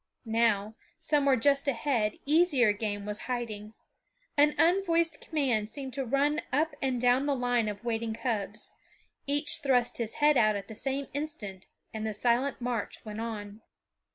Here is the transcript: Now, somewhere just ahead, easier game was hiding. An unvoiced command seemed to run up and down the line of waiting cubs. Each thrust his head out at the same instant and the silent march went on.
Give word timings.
Now, 0.25 0.73
somewhere 0.97 1.35
just 1.35 1.67
ahead, 1.67 2.17
easier 2.25 2.73
game 2.73 3.05
was 3.05 3.19
hiding. 3.29 3.75
An 4.35 4.55
unvoiced 4.57 5.21
command 5.21 5.69
seemed 5.69 5.93
to 5.93 6.03
run 6.03 6.41
up 6.51 6.73
and 6.81 6.99
down 6.99 7.27
the 7.27 7.35
line 7.35 7.69
of 7.69 7.83
waiting 7.85 8.15
cubs. 8.15 8.73
Each 9.27 9.59
thrust 9.61 9.99
his 9.99 10.15
head 10.15 10.37
out 10.37 10.55
at 10.55 10.67
the 10.67 10.73
same 10.73 11.05
instant 11.13 11.67
and 11.93 12.07
the 12.07 12.15
silent 12.15 12.59
march 12.59 13.05
went 13.05 13.21
on. 13.21 13.61